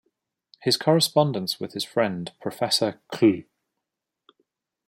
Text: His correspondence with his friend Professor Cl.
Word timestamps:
His 0.63 0.77
correspondence 0.77 1.59
with 1.59 1.73
his 1.73 1.83
friend 1.83 2.31
Professor 2.41 2.99
Cl. 3.13 3.43